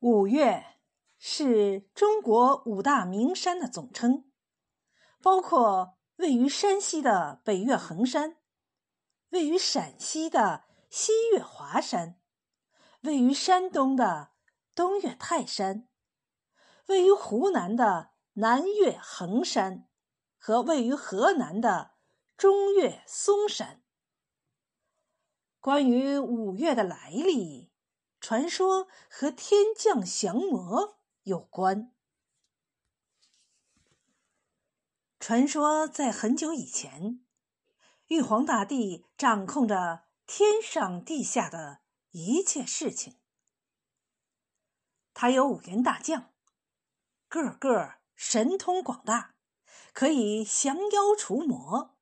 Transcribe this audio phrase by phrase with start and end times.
[0.00, 0.78] 五岳
[1.18, 4.30] 是中国五大名山的总称，
[5.22, 8.36] 包括位于山西的北岳恒山，
[9.30, 12.20] 位于陕西的西岳华山，
[13.00, 14.32] 位于山东的
[14.74, 15.88] 东岳泰山，
[16.88, 19.88] 位于湖南的南岳衡山，
[20.36, 21.92] 和位于河南的
[22.36, 23.82] 中岳嵩山。
[25.58, 27.65] 关于五岳的来历。
[28.28, 31.94] 传说和天降降魔有关。
[35.20, 37.24] 传说在很久以前，
[38.08, 43.16] 玉皇大帝掌控着天上地下的一切事情。
[45.14, 46.34] 他有五员大将，
[47.28, 49.36] 个个神通广大，
[49.92, 51.96] 可以降妖除魔，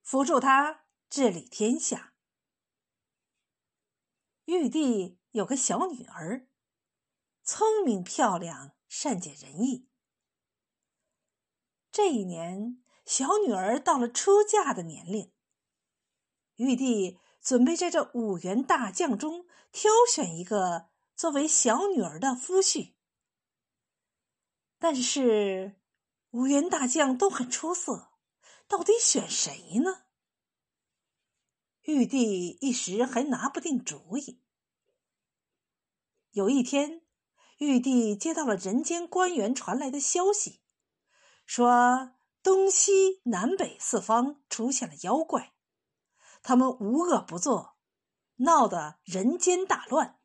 [0.00, 2.14] 辅助他治理天下。
[4.46, 5.18] 玉帝。
[5.36, 6.48] 有个小女儿，
[7.42, 9.86] 聪明漂亮，善解人意。
[11.92, 15.34] 这一年，小女儿到了出嫁的年龄。
[16.54, 22.94] 玉帝准备在这五员大将中挑选一个作为小女儿的夫婿，
[24.78, 25.78] 但是
[26.30, 28.08] 五员大将都很出色，
[28.66, 30.06] 到底选谁呢？
[31.82, 34.40] 玉帝一时还拿不定主意。
[36.36, 37.00] 有一天，
[37.56, 40.60] 玉帝接到了人间官员传来的消息，
[41.46, 45.54] 说东西南北四方出现了妖怪，
[46.42, 47.78] 他们无恶不作，
[48.36, 50.18] 闹得人间大乱，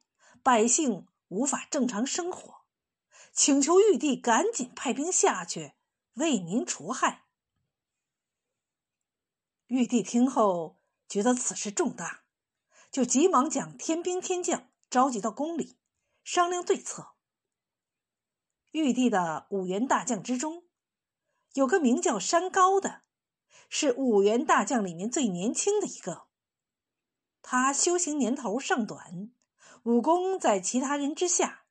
[0.44, 2.66] 百姓无法正常生活，
[3.32, 5.76] 请求玉帝赶紧派兵下去
[6.16, 7.24] 为民除害。
[9.68, 12.24] 玉帝听后觉得此事重大，
[12.92, 15.78] 就急忙将天兵天将召集到宫里。
[16.24, 17.16] 商量对策。
[18.72, 20.64] 玉帝的五员大将之中，
[21.54, 23.04] 有个名叫山高的，
[23.70, 26.28] 是五员大将里面最年轻的一个。
[27.42, 29.34] 他修行年头尚短，
[29.84, 31.66] 武功在其他人之下，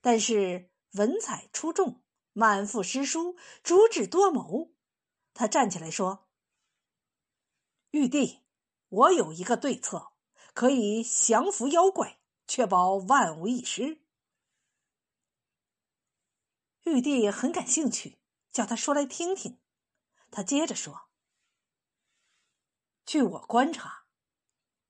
[0.00, 2.02] 但是文采出众，
[2.32, 4.74] 满腹诗书，足智多谋。
[5.32, 6.28] 他站起来说
[7.92, 8.40] ：“玉帝，
[8.88, 10.12] 我有一个对策，
[10.52, 12.18] 可以降服妖怪。”
[12.48, 14.00] 确保万无一失。
[16.84, 18.18] 玉帝很感兴趣，
[18.50, 19.60] 叫他说来听听。
[20.30, 21.10] 他接着说
[23.04, 24.06] ：“据我观察，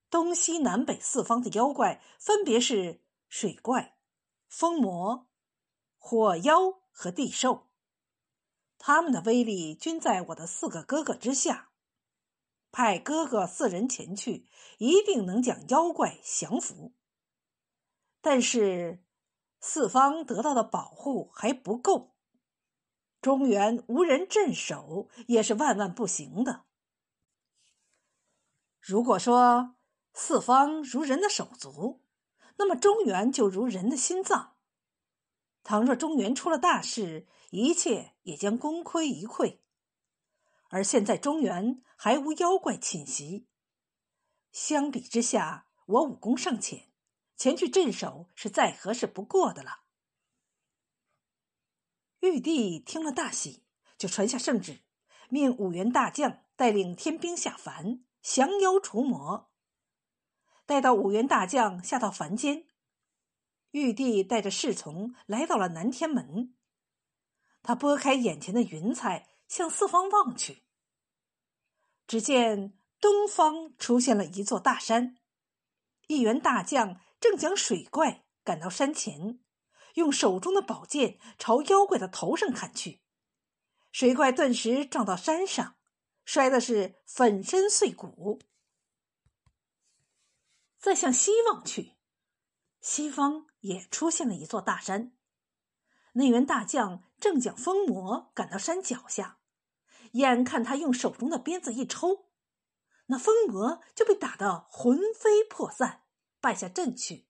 [0.09, 3.99] 东西南北四方的妖怪分别是水怪、
[4.47, 5.29] 风魔、
[5.97, 7.69] 火妖和地兽，
[8.79, 11.73] 他们的威力均在我的四个哥哥之下。
[12.71, 14.47] 派哥哥四人前去，
[14.79, 16.95] 一定能将妖怪降服。”
[18.21, 19.03] 但是，
[19.61, 22.15] 四方得到的保护还不够，
[23.21, 26.65] 中原无人镇守也是万万不行的。
[28.81, 29.77] 如果说
[30.15, 32.03] 四方如人的手足，
[32.57, 34.57] 那么中原就如人的心脏。
[35.63, 39.59] 倘若中原出了大事，一切也将功亏一篑。
[40.71, 43.47] 而现在中原还无妖怪侵袭，
[44.51, 46.88] 相比之下，我武功尚浅。
[47.39, 49.85] 前去镇守是再合适不过的了。
[52.19, 53.65] 玉帝听了大喜，
[53.97, 54.81] 就传下圣旨，
[55.31, 59.53] 命五员大将带领天兵下凡降妖除魔。
[60.67, 62.67] 待到五员大将下到凡间，
[63.71, 66.57] 玉帝带着侍从来到了南天门。
[67.63, 70.65] 他拨开眼前的云彩，向四方望去，
[72.09, 75.17] 只见东方出现了一座大山，
[76.09, 77.01] 一员大将。
[77.21, 79.41] 正将水怪赶到山前，
[79.95, 83.03] 用手中的宝剑朝妖怪的头上砍去，
[83.91, 85.77] 水怪顿时撞到山上，
[86.25, 88.41] 摔的是粉身碎骨。
[90.79, 91.97] 再向西望去，
[92.81, 95.13] 西方也出现了一座大山，
[96.13, 99.41] 那员大将正将疯魔赶到山脚下，
[100.13, 102.29] 眼看他用手中的鞭子一抽，
[103.07, 106.05] 那疯魔就被打得魂飞魄散。
[106.41, 107.27] 败下阵去，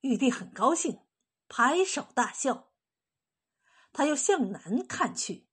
[0.00, 1.00] 玉帝很高兴，
[1.48, 2.72] 拍手大笑。
[3.92, 5.48] 他又向南看去，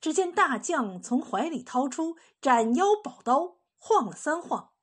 [0.00, 4.74] 只见大将从怀里掏出斩妖宝刀，晃了三晃，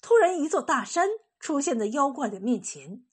[0.00, 3.06] 突然一座大山出现在妖怪的面前。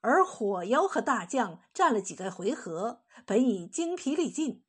[0.00, 4.64] 而火妖和大将战了几个回合，本已精疲力尽，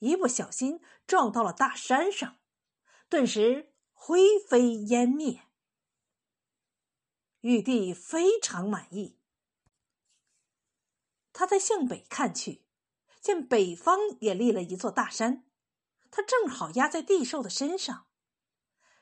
[0.00, 2.38] 一不小心撞到了大山上，
[3.08, 5.45] 顿时灰飞烟灭。
[7.40, 9.18] 玉帝非常满意。
[11.32, 12.64] 他在向北看去，
[13.20, 15.44] 见北方也立了一座大山，
[16.10, 18.06] 他正好压在地兽的身上。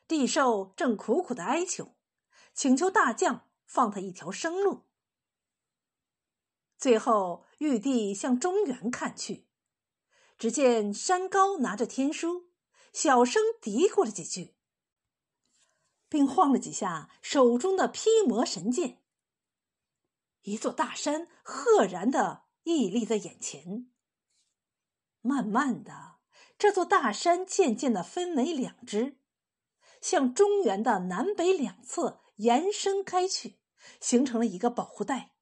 [0.07, 1.95] 地兽正苦苦的哀求，
[2.53, 4.85] 请求大将放他一条生路。
[6.77, 9.47] 最后，玉帝向中原看去，
[10.37, 12.51] 只见山高拿着天书，
[12.93, 14.54] 小声嘀咕了几句，
[16.15, 19.03] 并晃了几下手中的披魔神剑。
[20.43, 23.91] 一座大山赫然的屹立在眼前。
[25.23, 26.19] 慢慢的，
[26.57, 29.19] 这座大山渐渐的分为两支，
[30.01, 33.59] 向中原的南北两侧延伸开去，
[34.01, 35.35] 形成了一个保护带。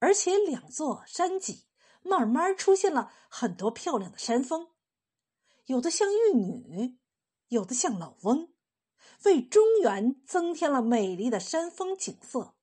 [0.00, 1.66] 而且，两座山脊
[2.02, 4.72] 慢慢出现了很多漂亮的山峰，
[5.66, 6.98] 有的像玉女，
[7.46, 8.51] 有的像老翁，
[9.24, 12.54] 为中原增添了美丽的山峰景色。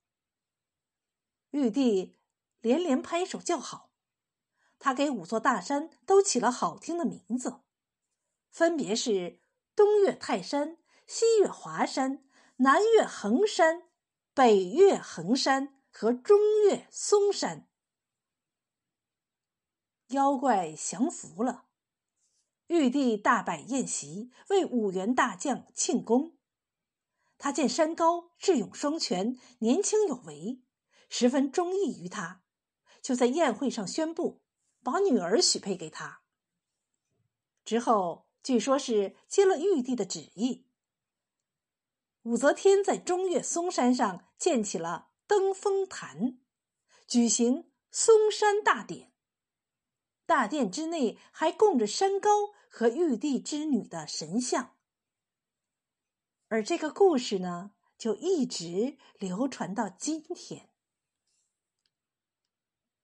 [1.52, 2.20] 玉帝
[2.62, 3.92] 连连拍手叫好，
[4.78, 7.62] 他给五座大山都起了好听的名字，
[8.50, 9.42] 分别是
[9.76, 10.78] 东岳泰山、
[11.08, 12.24] 西岳华山、
[12.58, 13.90] 南岳衡山、
[14.34, 17.68] 北岳衡山和中岳嵩山。
[20.10, 21.66] 妖怪降服了，
[22.68, 26.36] 玉帝大摆宴席，为五员大将庆功。
[27.40, 30.62] 他见山高智勇双全，年轻有为。
[31.10, 32.44] 十分中意于他，
[33.02, 34.44] 就在宴会上宣布
[34.84, 36.22] 把女儿许配给他。
[37.66, 40.68] 之后，据说是接了玉帝的旨意，
[42.24, 46.40] 武则天在中岳嵩山上建起了登峰坛，
[47.08, 49.14] 举行嵩山大典。
[50.26, 52.30] 大殿之内还供着山高
[52.70, 54.76] 和玉帝之女的神像。
[56.50, 60.69] 而这个故事呢，就一直流传到今天。